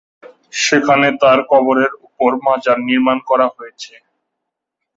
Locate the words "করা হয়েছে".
3.29-3.93